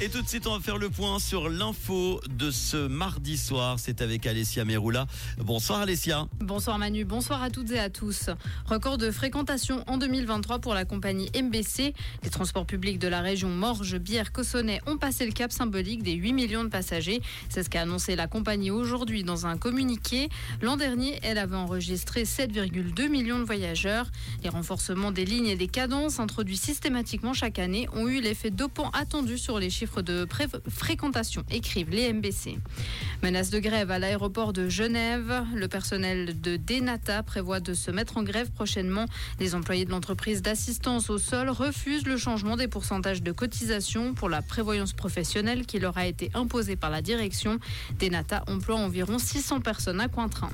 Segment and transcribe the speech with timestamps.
[0.00, 3.80] Et tout de suite, on va faire le point sur l'info de ce mardi soir.
[3.80, 5.08] C'est avec Alessia Meroula.
[5.38, 6.28] Bonsoir Alessia.
[6.38, 8.30] Bonsoir Manu, bonsoir à toutes et à tous.
[8.66, 11.94] Record de fréquentation en 2023 pour la compagnie MBC.
[12.22, 16.12] Les transports publics de la région Morges, Bière, Cossonay ont passé le cap symbolique des
[16.12, 17.20] 8 millions de passagers.
[17.48, 20.28] C'est ce qu'a annoncé la compagnie aujourd'hui dans un communiqué.
[20.62, 24.06] L'an dernier, elle avait enregistré 7,2 millions de voyageurs.
[24.44, 28.90] Les renforcements des lignes et des cadences introduits systématiquement chaque année ont eu l'effet dopant
[28.90, 30.26] attendu sur les chiffres de
[30.68, 32.58] fréquentation, écrivent les MBC.
[33.22, 35.44] Menace de grève à l'aéroport de Genève.
[35.54, 39.06] Le personnel de Denata prévoit de se mettre en grève prochainement.
[39.40, 44.28] Les employés de l'entreprise d'assistance au sol refusent le changement des pourcentages de cotisation pour
[44.28, 47.58] la prévoyance professionnelle qui leur a été imposé par la direction.
[47.98, 50.50] Denata emploie environ 600 personnes à Cointrin.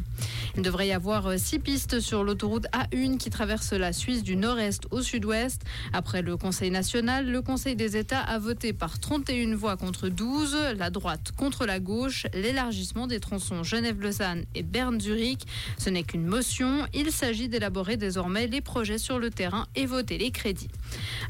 [0.57, 4.87] Il devrait y avoir six pistes sur l'autoroute A1 qui traverse la Suisse du nord-est
[4.91, 5.63] au sud-ouest.
[5.93, 10.57] Après le Conseil national, le Conseil des États a voté par 31 voix contre 12,
[10.77, 15.47] la droite contre la gauche, l'élargissement des tronçons Genève-Lausanne et Berne-Zurich.
[15.79, 16.87] Ce n'est qu'une motion.
[16.95, 20.69] Il s'agit d'élaborer désormais les projets sur le terrain et voter les crédits.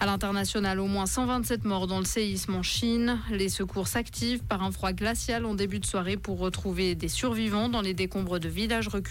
[0.00, 3.18] À l'international, au moins 127 morts dans le séisme en Chine.
[3.30, 7.68] Les secours s'activent par un froid glacial en début de soirée pour retrouver des survivants
[7.68, 9.03] dans les décombres de villages reculés.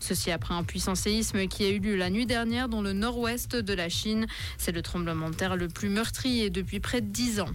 [0.00, 3.56] Ceci après un puissant séisme qui a eu lieu la nuit dernière dans le nord-ouest
[3.56, 4.26] de la Chine.
[4.58, 7.50] C'est le tremblement de terre le plus meurtrier depuis près de 10 ans.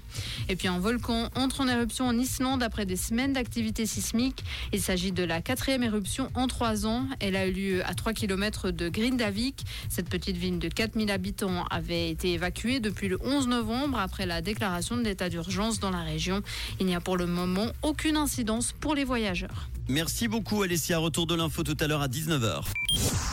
[0.49, 4.43] Et puis un volcan entre en éruption en Islande après des semaines d'activité sismique.
[4.73, 7.07] Il s'agit de la quatrième éruption en trois ans.
[7.19, 9.65] Elle a eu lieu à 3 km de Grindavik.
[9.89, 14.41] Cette petite ville de 4000 habitants avait été évacuée depuis le 11 novembre après la
[14.41, 16.41] déclaration de l'état d'urgence dans la région.
[16.79, 19.69] Il n'y a pour le moment aucune incidence pour les voyageurs.
[19.89, 20.99] Merci beaucoup Alessia.
[20.99, 22.63] Retour de l'info tout à l'heure à 19h.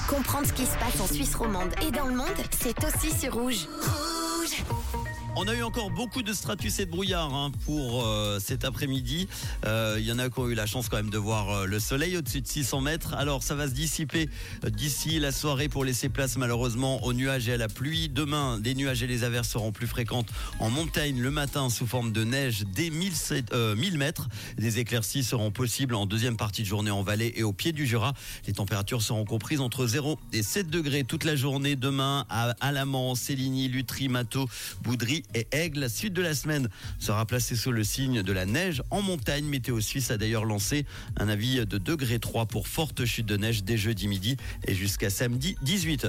[0.08, 3.32] Comprendre ce qui se passe en Suisse romande et dans le monde, c'est aussi sur
[3.32, 3.66] Rouge.
[5.38, 9.28] On a eu encore beaucoup de stratus et de brouillard hein, pour euh, cet après-midi.
[9.64, 11.66] Il euh, y en a qui ont eu la chance quand même de voir euh,
[11.66, 13.12] le soleil au-dessus de 600 mètres.
[13.12, 14.30] Alors ça va se dissiper
[14.66, 18.08] d'ici la soirée pour laisser place malheureusement aux nuages et à la pluie.
[18.08, 22.12] Demain, les nuages et les averses seront plus fréquentes en montagne le matin sous forme
[22.12, 23.12] de neige dès 1000,
[23.76, 24.28] 1000 mètres.
[24.56, 27.86] Des éclaircies seront possibles en deuxième partie de journée en vallée et au pied du
[27.86, 28.14] Jura.
[28.46, 33.14] Les températures seront comprises entre 0 et 7 degrés toute la journée demain à Alamant,
[33.14, 34.48] Céligny, Lutry, Mato,
[34.82, 35.88] Boudry et Aigle.
[35.88, 39.44] Suite de la semaine sera placée sous le signe de la neige en montagne.
[39.44, 43.64] Météo Suisse a d'ailleurs lancé un avis de degré 3 pour forte chute de neige
[43.64, 46.04] dès jeudi midi et jusqu'à samedi 18h.